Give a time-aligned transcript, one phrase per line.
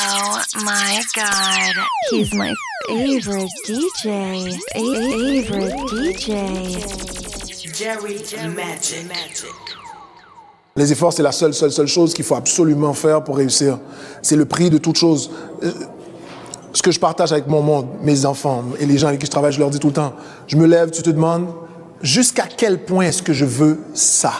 [0.00, 1.74] Oh my god.
[2.10, 2.54] He's my
[2.86, 4.54] favorite DJ.
[4.72, 6.28] Favorite DJ.
[7.74, 8.18] Jerry
[8.54, 9.10] Magic.
[10.76, 13.78] Les efforts, c'est la seule, seule, seule chose qu'il faut absolument faire pour réussir.
[14.22, 15.30] C'est le prix de toute chose.
[15.64, 15.72] Euh,
[16.72, 19.30] Ce que je partage avec mon monde, mes enfants et les gens avec qui je
[19.30, 20.12] travaille, je leur dis tout le temps.
[20.46, 21.48] Je me lève, tu te demandes,
[22.02, 24.32] jusqu'à quel point est-ce que je veux ça?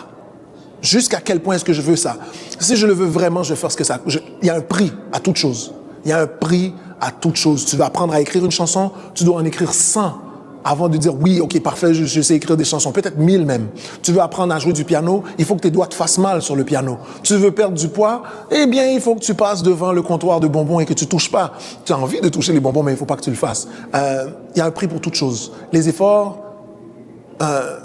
[0.80, 2.16] Jusqu'à quel point est-ce que je veux ça?
[2.60, 4.00] Si je le veux vraiment, je vais faire ce que ça.
[4.42, 5.74] Il y a un prix à toute chose.
[6.04, 7.64] Il y a un prix à toute chose.
[7.64, 10.22] Tu vas apprendre à écrire une chanson, tu dois en écrire 100
[10.64, 13.68] avant de dire oui, ok, parfait, je, sais écrire des chansons, peut-être 1000 même.
[14.02, 16.42] Tu veux apprendre à jouer du piano, il faut que tes doigts te fassent mal
[16.42, 16.98] sur le piano.
[17.22, 20.40] Tu veux perdre du poids, eh bien, il faut que tu passes devant le comptoir
[20.40, 21.52] de bonbons et que tu touches pas.
[21.84, 23.68] Tu as envie de toucher les bonbons, mais il faut pas que tu le fasses.
[23.94, 25.52] Euh, Il y a un prix pour toute chose.
[25.72, 26.38] Les efforts,
[27.40, 27.78] euh,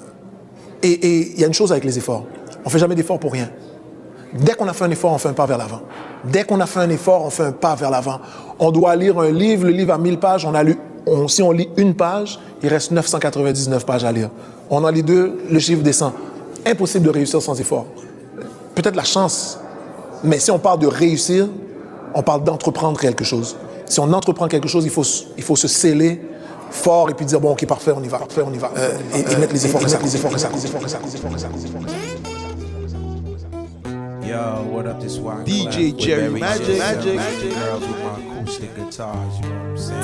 [0.81, 2.25] et il y a une chose avec les efforts.
[2.65, 3.49] On fait jamais d'efforts pour rien.
[4.33, 5.81] Dès qu'on a fait un effort, on fait un pas vers l'avant.
[6.23, 8.19] Dès qu'on a fait un effort, on fait un pas vers l'avant.
[8.59, 11.41] On doit lire un livre, le livre a 1000 pages, on a lu, on- si
[11.43, 14.29] on lit une page, il reste 999 pages à lire.
[14.69, 16.13] On en lit deux, le chiffre descend.
[16.65, 17.85] Impossible de réussir sans effort.
[18.73, 19.59] Peut-être la chance,
[20.23, 21.47] mais si on parle de réussir,
[22.15, 23.55] on parle d'entreprendre quelque chose.
[23.85, 25.03] Si on entreprend quelque chose, il faut,
[25.37, 26.21] il faut se sceller
[26.71, 28.89] fort et puis dire bon ok parfait on y va parfait on y va Euh,
[29.13, 32.32] et, et mettre les efforts les efforts les efforts les efforts les efforts.
[34.25, 37.15] Yo, what up, this Wine DJ Jerry Magic, Magic.
[37.15, 37.53] Magic.
[37.53, 40.03] Girls with my acoustic guitars, you know what I'm saying?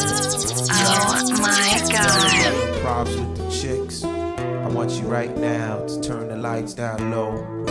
[0.72, 2.82] Oh my god.
[2.82, 4.04] Props with the chicks.
[4.04, 7.66] I want you right now to turn the lights down low.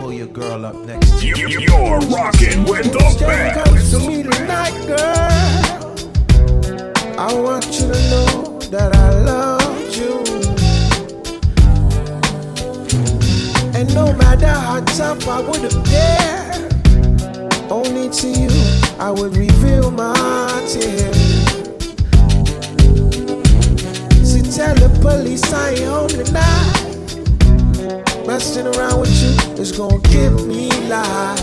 [0.00, 1.36] Pull your girl up next to you.
[1.36, 3.90] You- You're rocking with the best.
[3.92, 5.96] to me tonight, girl.
[7.18, 9.59] I want you to know that I love
[14.88, 16.68] how I would appear,
[17.70, 18.50] only to you
[18.98, 20.14] I would reveal my
[20.68, 21.16] tears.
[24.22, 26.76] See, tell the police I ain't home tonight.
[28.26, 31.40] Messing around with you is gonna give me life.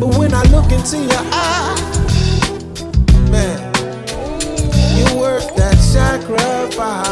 [0.00, 1.80] But when I look into your eyes,
[3.30, 3.58] man,
[4.96, 7.11] you worth that sacrifice.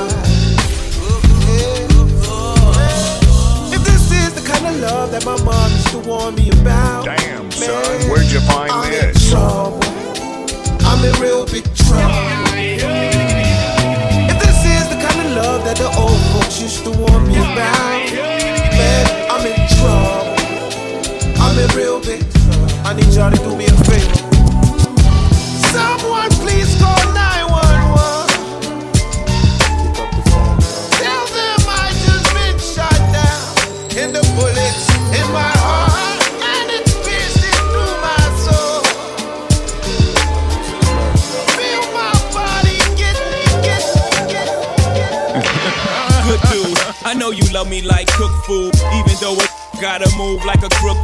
[4.91, 8.93] Love that my mom used to warn me about, Damn, son, where'd you find I'm
[8.93, 9.81] in trouble.
[10.89, 12.11] I'm in real big trouble.
[14.31, 17.37] If this is the kind of love that the old folks used to warn me
[17.39, 18.13] about,
[18.79, 20.35] man, I'm in trouble.
[21.45, 22.87] I'm in real big trouble.
[22.87, 24.30] I need y'all to do me a favor.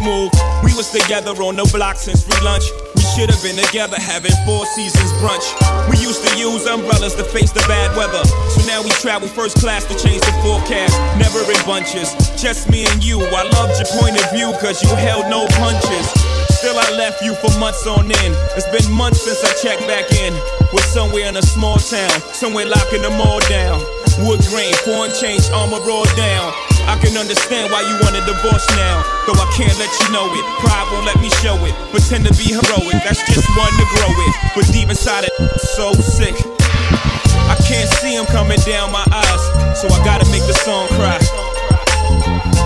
[0.06, 2.70] We was together on the block since free lunch.
[2.94, 5.42] We should have been together having four seasons brunch.
[5.90, 8.22] We used to use umbrellas to face the bad weather.
[8.54, 10.94] So now we travel first class to change the forecast.
[11.18, 13.18] Never in bunches, just me and you.
[13.18, 16.06] I loved your point of view cause you held no punches.
[16.54, 18.34] Still, I left you for months on end.
[18.54, 20.30] It's been months since I checked back in.
[20.70, 23.82] We're somewhere in a small town, somewhere locking them all down.
[24.22, 26.54] Wood grain, foreign change, armor rolled down.
[26.86, 29.02] I can understand why you want a divorce now.
[29.26, 30.44] Though I can't let you know it.
[30.62, 31.74] Pride won't let me show it.
[31.90, 34.32] Pretend to be heroic, that's just one to grow it.
[34.54, 36.34] But deep inside it, so sick.
[37.50, 39.42] I can't see him coming down my eyes,
[39.78, 41.18] so I gotta make the song cry.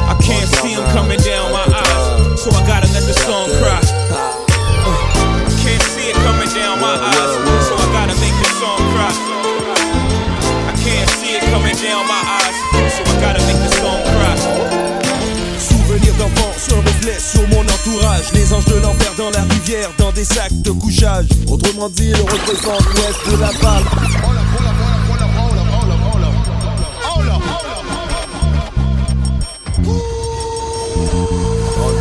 [0.08, 3.80] I can't see him coming down my eyes, so I gotta let the song cry.
[17.00, 18.32] Reflet sur mon entourage.
[18.34, 21.26] Les anges de l'enfer dans la rivière, dans des sacs de couchage.
[21.48, 23.84] Autrement dit, le représente l'ouest de la balle.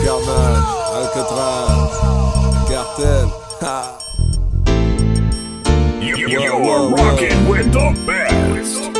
[0.03, 0.63] Carnage,
[0.95, 1.91] Alcatraz,
[2.67, 3.27] cartel.
[3.61, 3.97] Ha.
[6.01, 8.91] You- You're rocking with the best.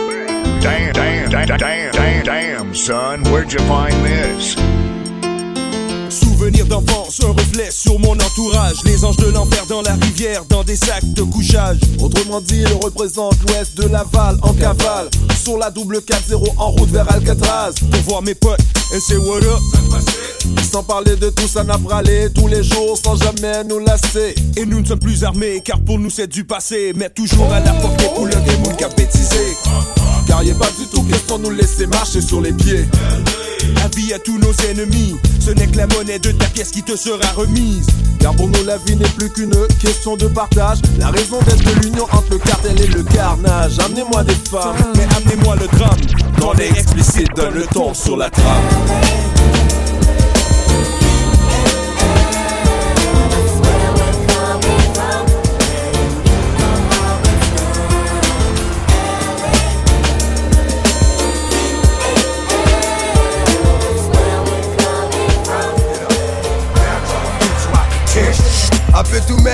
[0.61, 4.55] Damn, damn, damn, damn, damn, damn, son, where'd you find this?
[6.49, 8.77] Souvenir d'enfance, un reflet sur mon entourage.
[8.83, 11.77] Les anges de l'enfer dans la rivière, dans des sacs de couchage.
[11.99, 15.09] Autrement dit, il représente l'ouest de Laval en cavale.
[15.43, 17.73] Sur la double 4-0 en route vers Alcatraz.
[17.91, 18.61] Pour voir mes potes,
[18.95, 19.59] et c'est what up.
[20.71, 24.33] sans parler de tout ça n'a râlé tous les jours sans jamais nous lasser.
[24.57, 26.93] Et nous ne sommes plus armés, car pour nous c'est du passé.
[26.95, 29.55] Mais toujours à la portée pour le démon bêtisé.
[30.29, 32.85] Car y est pas du tout question de nous laisser marcher sur les pieds.
[33.75, 36.83] La vie à tous nos ennemis, ce n'est que la monnaie de ta pièce qui
[36.83, 37.87] te sera remise.
[38.19, 41.81] Car pour nous la vie n'est plus qu'une question de partage La raison d'être de
[41.81, 45.97] l'union entre le cartel et le carnage Amenez-moi des femmes, mais amenez-moi le drame
[46.37, 48.63] Quand les explicites donnent le ton sur la trame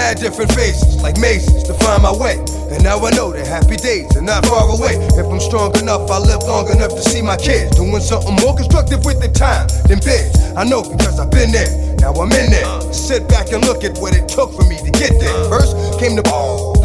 [0.06, 2.38] mad different phases, like mazes, to find my way.
[2.70, 5.02] And now I know that happy days are not far away.
[5.18, 8.56] If I'm strong enough, I live long enough to see my kids doing something more
[8.56, 10.30] constructive with their time than biz.
[10.56, 11.96] I know because I've been there.
[11.98, 12.85] Now I'm in there.
[12.96, 15.50] Sit back and look at what it took for me to get there.
[15.50, 16.24] First came the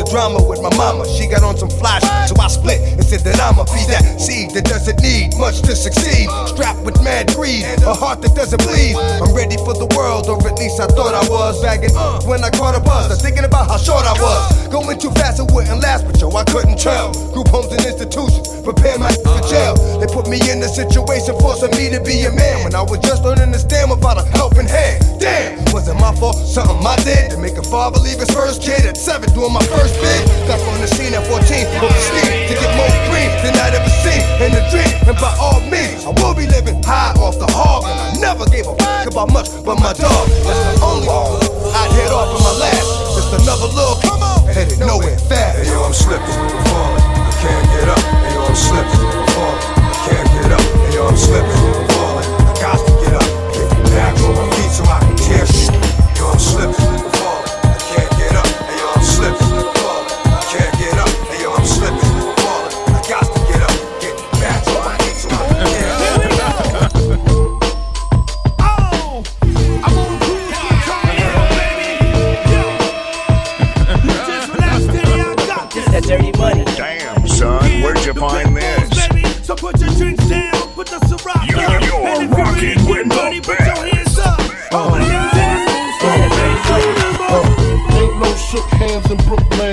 [0.00, 1.04] the drama with my mama.
[1.04, 4.56] She got on some flash, so I split and said that I'ma be that seed
[4.56, 6.24] that doesn't need much to succeed.
[6.48, 8.96] Strapped with mad greed, a heart that doesn't bleed.
[8.96, 11.60] I'm ready for the world, or at least I thought I was.
[11.60, 11.92] Bagging
[12.24, 14.68] when I caught a buzz, I'm thinking about how short I was.
[14.72, 17.12] Going too fast, it wouldn't last, but yo, I couldn't tell.
[17.36, 19.76] Group homes and institutions prepare my for jail.
[20.00, 23.04] They put me in a situation forcing me to be a man when I was
[23.04, 25.04] just learning to stand without a helping hand.
[25.20, 26.36] Damn, was it my fault?
[26.36, 29.62] Something I did to make a father leave his first kid at seven, doing my
[29.68, 30.20] first bid.
[30.48, 33.76] Back on the scene at 14, with the steam to get more green than I'd
[33.76, 34.90] ever seen in a dream.
[35.06, 37.84] And by all means, I will be living high off the hog.
[37.84, 40.26] And I never gave a fuck about much but my dog.
[40.42, 42.88] That's the only one I'd off in my last.
[43.14, 45.58] Just another little come on, headed nowhere fast.
[45.58, 47.04] Hey yo, I'm slipping, I'm falling.
[47.14, 48.02] I can't get up.
[48.02, 49.62] Hey yo, I'm slipping, I'm falling.
[49.78, 50.60] I can't get up.
[50.60, 51.79] Hey yo, I'm slipping,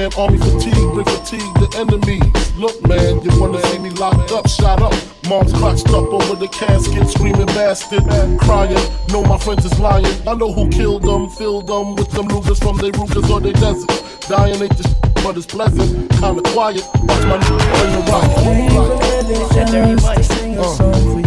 [0.09, 0.41] Brooklyn.
[0.41, 2.57] Army fatigue, bring fatigue the enemies.
[2.57, 4.93] Look, man, you wanna see me locked up, shot up.
[5.27, 8.03] Mom's clutched up over the casket, screaming bastard,
[8.39, 8.77] crying.
[9.09, 10.05] Know my friends is lying.
[10.27, 13.53] I know who killed them, filled them with them Rugers from their Rugers or their
[13.53, 14.27] deserts.
[14.27, 16.09] Dying ain't the sh- but it's pleasant.
[16.19, 18.27] Kinda quiet, watch my nigga bring the rock.
[19.53, 20.57] That dirty money.
[20.57, 21.23] Uh.
[21.23, 21.26] to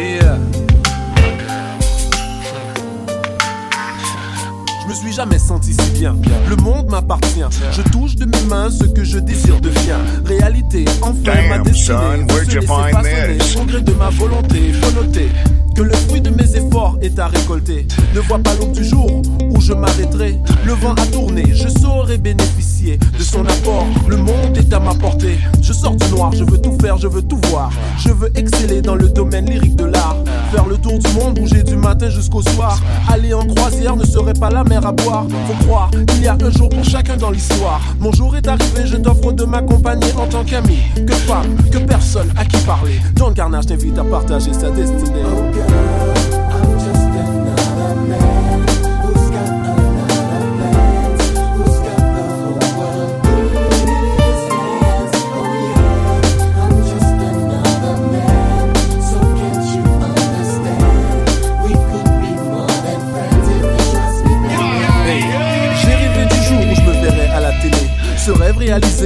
[0.00, 0.38] Yeah.
[4.82, 6.16] Je me suis jamais senti si bien.
[6.48, 7.44] Le monde m'appartient.
[7.70, 10.86] Je touche de mes mains ce que je désire devient réalité.
[11.02, 11.98] Enfin ma destinée.
[11.98, 13.54] son, where'd you find this?
[13.84, 15.28] De ma volonté, faut noter
[15.76, 17.86] que le fruit de mes efforts est à récolter.
[18.14, 19.22] Ne vois pas l'aube du jour
[19.60, 20.38] je m'arrêterai.
[20.64, 23.86] Le vent a tourné, je saurai bénéficier de son apport.
[24.08, 25.38] Le monde est à ma portée.
[25.60, 27.70] Je sors du noir, je veux tout faire, je veux tout voir.
[27.98, 30.16] Je veux exceller dans le domaine lyrique de l'art.
[30.50, 32.80] Faire le tour du monde, bouger du matin jusqu'au soir.
[33.08, 35.26] Aller en croisière ne serait pas la mer à boire.
[35.46, 37.80] Faut croire qu'il y a un jour pour chacun dans l'histoire.
[38.00, 40.78] Mon jour est arrivé, je t'offre de m'accompagner en tant qu'ami.
[41.06, 43.00] Que femme, que personne à qui parler.
[43.14, 45.22] Dans le carnage, t'invite à partager sa destinée.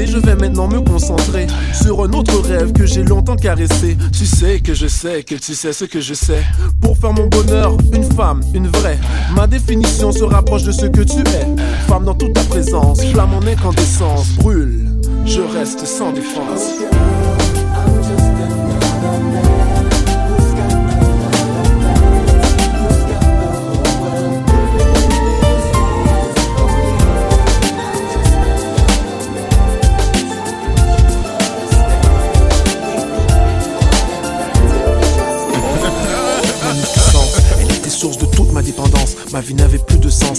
[0.03, 3.97] Je vais maintenant me concentrer sur un autre rêve que j'ai longtemps caressé.
[4.13, 6.43] Tu sais que je sais que tu sais ce que je sais.
[6.81, 8.99] Pour faire mon bonheur, une femme, une vraie.
[9.37, 11.47] Ma définition se rapproche de ce que tu es.
[11.87, 14.89] Femme dans toute ta présence, flamme en incandescence, brûle.
[15.25, 16.73] Je reste sans défense.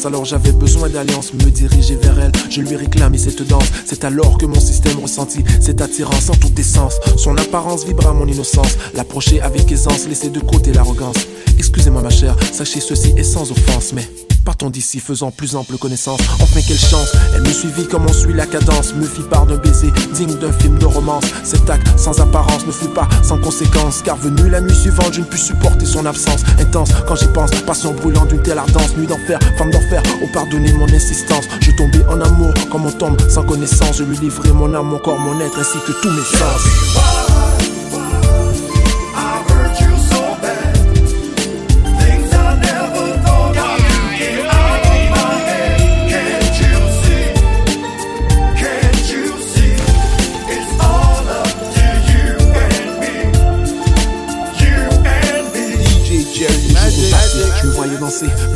[0.06, 1.34] Alors j'avais besoin d'alliance.
[1.34, 3.66] Me diriger vers elle, je lui réclamais cette danse.
[3.86, 6.96] C'est alors que mon système ressentit cette attirance en toute essence.
[7.18, 8.78] Son apparence vibra mon innocence.
[8.94, 11.18] L'approcher avec aisance, laisser de côté l'arrogance.
[11.58, 14.08] Excusez-moi ma chère, sachez ceci est sans offense, mais
[14.46, 16.22] partons d'ici, faisant plus ample connaissance.
[16.40, 19.58] Enfin quelle chance, elle me suivit comme on suit la cadence, me fit part d'un
[19.58, 21.26] baiser digne d'un film de romance.
[21.44, 25.22] Cet acte sans apparence ne fut pas sans conséquence, car venu la nuit suivante, je
[25.22, 26.90] ne pus supporter son absence intense.
[27.08, 30.88] Quand j'y pense, passion brûlante d'une telle ardence, nuit d'enfer, femme d'enfer, oh pardonnez mon
[30.88, 31.46] insistance.
[31.60, 33.98] Je tombais en amour comme on tombe sans connaissance.
[33.98, 37.65] Je lui livrai mon âme, mon corps, mon être ainsi que tous mes sens.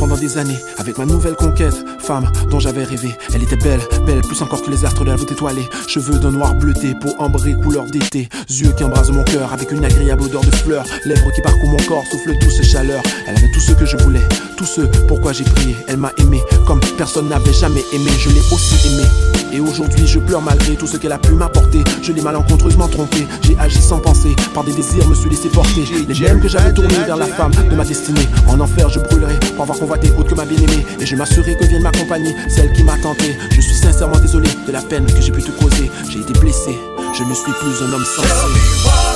[0.00, 3.16] from des années avec ma nouvelle conquête, femme dont j'avais rêvé.
[3.34, 5.68] Elle était belle, belle plus encore que les astres de la voûte étoilée.
[5.88, 9.84] Cheveux d'un noir bleuté, peau ambrée couleur d'été, yeux qui embrasent mon cœur avec une
[9.84, 13.02] agréable odeur de fleurs, lèvres qui parcourent mon corps, souffle douce chaleur.
[13.26, 15.74] Elle avait tout ce que je voulais, tout ce pourquoi j'ai prié.
[15.88, 18.10] Elle m'a aimé comme personne n'avait jamais aimé.
[18.18, 19.04] Je l'ai aussi aimé.
[19.52, 21.82] Et aujourd'hui je pleure malgré tout ce qu'elle a pu m'apporter.
[22.02, 23.26] Je l'ai malencontreusement trompé.
[23.42, 25.84] J'ai agi sans penser, par des désirs me suis laissé porter.
[26.08, 28.28] Les mêmes que j'avais tournés vers la femme de ma destinée.
[28.46, 30.84] En enfer je brûlerai pour avoir convoité autre que ma bien-aimée.
[31.00, 33.36] Et je m'assurerai que vienne m'accompagner celle qui m'a tenté.
[33.50, 35.90] Je suis sincèrement désolé de la peine que j'ai pu te causer.
[36.08, 36.78] J'ai été blessé,
[37.16, 39.09] je ne suis plus un homme sensé.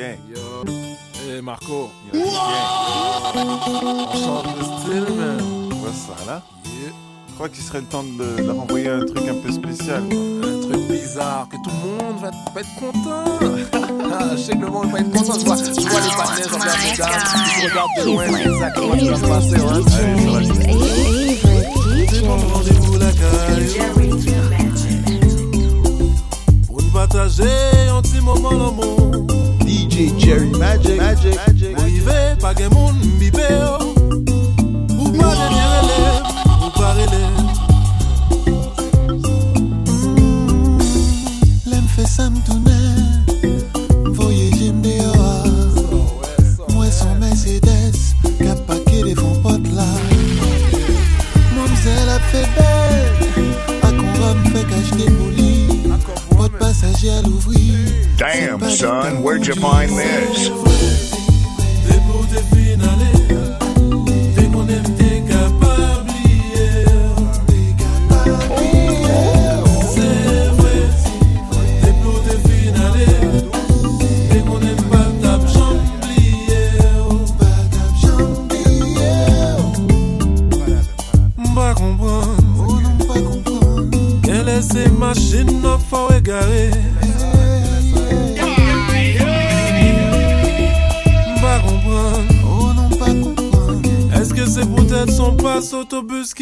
[0.00, 0.18] DK.
[0.32, 0.64] Yo.
[1.28, 1.90] Hey Marco.
[2.12, 2.26] Yo, DK.
[3.34, 5.40] On change de style, man.
[5.72, 6.42] Ouais, ça là.
[6.64, 10.02] Je crois qu'il serait le temps de, de renvoyer un truc un peu spécial.
[10.02, 13.24] Un truc bizarre, que tout le monde va, va être content.
[14.12, 15.38] Ah, je sais que le monde va être content.
[15.38, 16.80] Je vois, je vois les partenaires, j'en regarde,
[17.36, 19.56] ils se regardent de loin, c'est exactement ce qui va se passer.
[19.56, 19.68] Ouais.
[20.36, 23.68] Allez, ça va être C'est bon, rendez-vous la caille.
[26.66, 29.39] Pour nous partager un petit moment l'amour.
[30.00, 30.96] DJ Jerry Magic.
[30.96, 31.76] Magic.
[31.78, 33.76] Oive, pa gen moun mbipe yo
[34.96, 36.00] Ou pa denye rele,
[36.64, 37.39] ou pa rele
[58.20, 60.50] Damn, son, where'd you find this?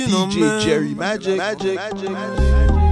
[0.09, 1.37] DJ Jerry Magic.
[1.37, 1.75] Magic.
[1.77, 2.11] Magic.
[2.11, 2.88] Magic.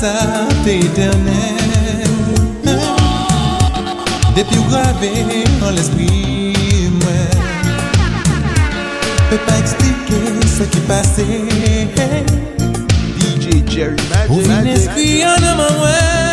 [0.00, 2.12] sa te eternel.
[4.34, 5.10] Depi ou grave
[5.66, 6.54] an l'esprit
[7.00, 7.26] mwen
[9.28, 11.26] Pe pa eksplike se ki pase.
[13.18, 14.30] DJ Jerry Magic.
[14.30, 16.27] Ou vin espri an nan mwen.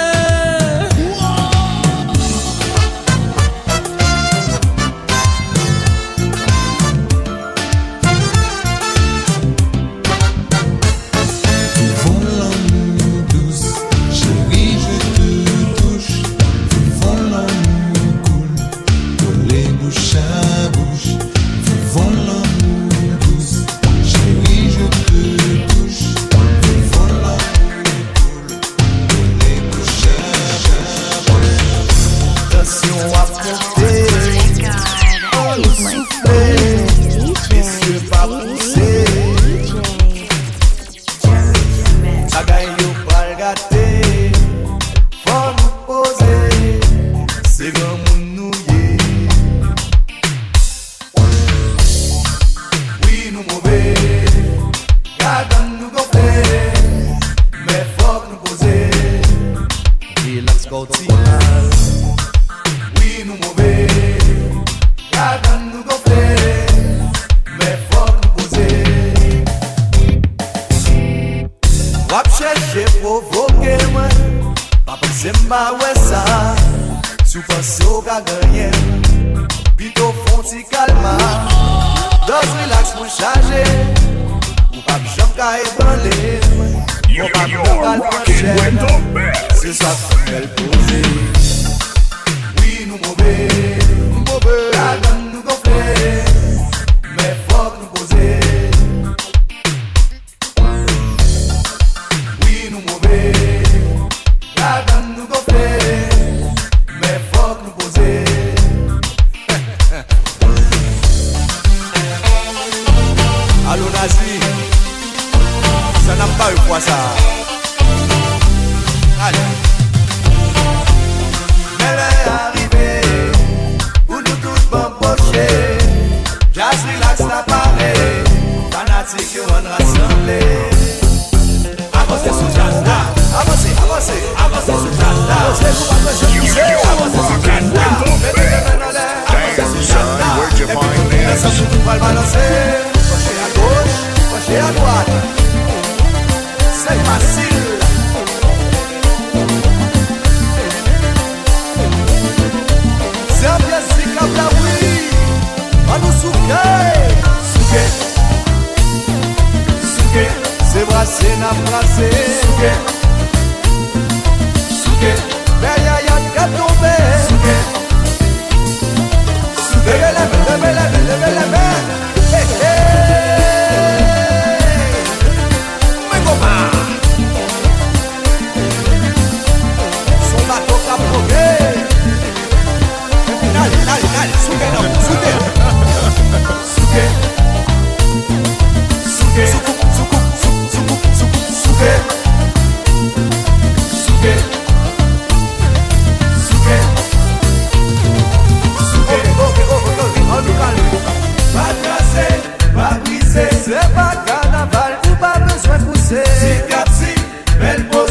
[161.40, 162.10] na frase
[162.42, 162.95] Souke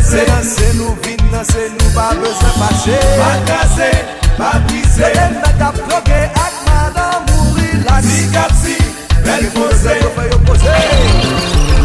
[0.04, 3.90] Se nan se nou vin, nan se nou pa bezwen fache Pa krasè,
[4.38, 8.76] pa brise Se den met ap plogue ak madan mouri la Si kapsi,
[9.24, 11.84] bel pose Yo fè yo pose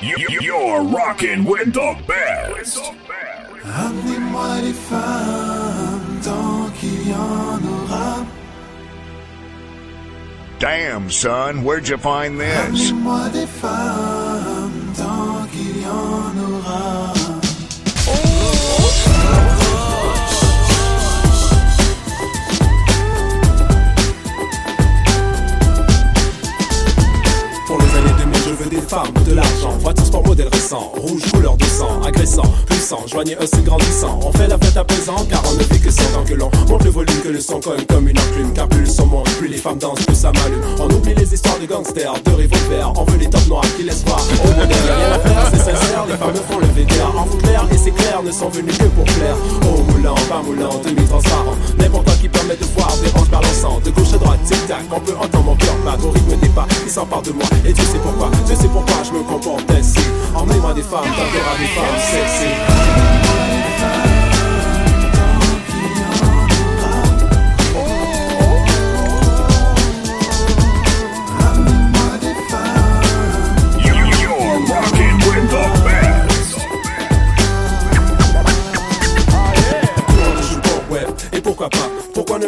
[0.00, 2.78] You, you- you're rocking with the best.
[3.64, 7.51] Amenez-moi des femmes tant qu'il y en
[10.62, 12.92] Damn, son, where'd you find this?
[12.92, 13.32] Amenez-moi
[28.92, 33.64] de l'argent, voiture sport modèle récent, rouge couleur de sang, agressant, puissant, joignez un c'est
[33.64, 34.20] grandissant.
[34.22, 36.84] On fait la fête à présent, car on ne vit que tant que l'on monte
[36.84, 39.48] le volume, que le son cogne comme une enclume, car plus le son monte, plus
[39.48, 40.60] les femmes dansent, plus ça m'allume.
[40.78, 44.04] On oublie les histoires de gangsters, de revolvers, on veut les tops noirs qui laissent
[44.04, 44.20] voir.
[44.44, 47.78] Au modèle, rien à faire, c'est sincère, les femmes font le VDR en clair, et
[47.78, 49.36] c'est clair, ne sont venus que pour plaire.
[49.62, 54.12] Oh moulant, pas moulant, demi-transparent, n'importe quoi qui permet de voir des balançant, de gauche
[54.12, 57.22] à droite, tic-tac, on peut entendre mon cœur battre au rythme des pas qui s'emparent
[57.22, 59.98] de moi, et Dieu sait pourquoi, Dieu sait pourquoi je me comporte ainsi.
[60.34, 63.51] Emmenez-moi des femmes, aura des femmes sexy.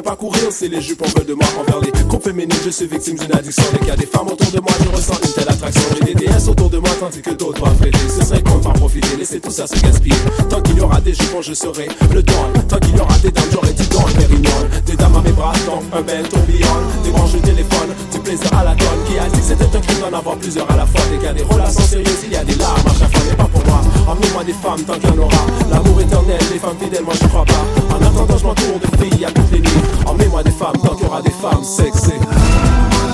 [0.04, 2.86] Pas courir si les jupes en veulent de moi envers les groupes féminines Je suis
[2.86, 3.64] victime d'une addiction.
[3.72, 5.82] Dès qu'il y a des femmes autour de moi je ressens une telle attraction.
[5.94, 9.16] J'ai des DS autour de moi tandis que d'autres rêver Ce serait con de profiter,
[9.16, 10.16] laisser tout ça se gaspiller.
[10.48, 12.32] Tant qu'il y aura des jupons je serai le don
[12.68, 15.52] Tant qu'il y aura des dames j'aurai du don Pérignon Des dames à mes bras,
[15.66, 16.76] donc un bel tourbillon.
[17.02, 19.80] Des branches de téléphone, du plaisir à la tonne Qui a dit que c'était un
[19.80, 21.00] crime d'en avoir plusieurs à la fois?
[21.10, 23.22] Dès qu'il y des relations sérieuses il y a des larmes à chaque fois.
[23.28, 25.42] Mais pas pour moi, emmenez-moi des femmes tant qu'il y en aura.
[25.70, 27.64] L'amour éternel, des femmes fidèles moi je crois pas.
[27.90, 29.84] En attendant je m'entoure de filles à toutes les nuits.
[30.06, 33.13] Emmenez-moi des femmes tant qu'il y aura des femmes sexy 最好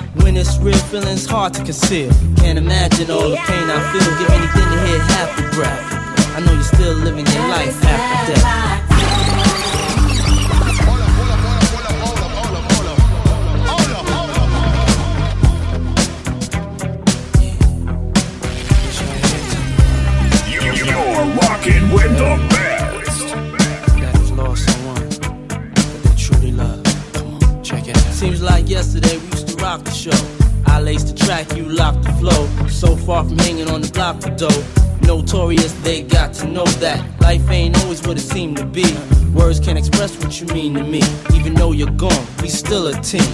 [0.15, 2.11] When it's real, feeling's hard to conceal.
[2.37, 4.17] Can't imagine all the pain I feel.
[4.19, 6.35] Give anything to hear half the breath.
[6.35, 8.90] I know you're still living your life after death.
[29.71, 30.19] Rock the show.
[30.65, 32.45] I lace the track, you lock the flow.
[32.67, 34.63] So far from hanging on the block for dough.
[35.07, 38.85] Notorious, they got to know that life ain't always what it seemed to be.
[39.33, 41.01] Words can't express what you mean to me.
[41.33, 43.33] Even though you're gone, we still a team.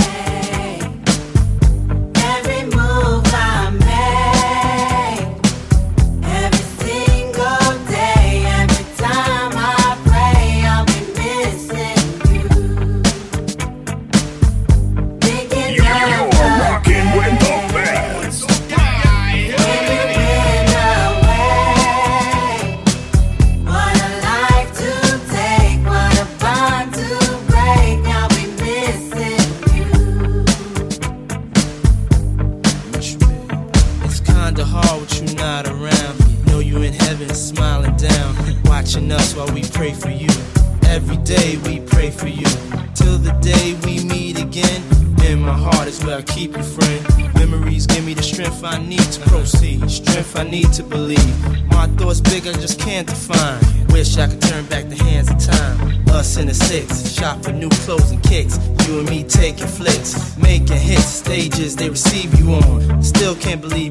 [63.51, 63.90] Can't believe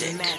[0.00, 0.16] magic.
[0.18, 0.38] magic.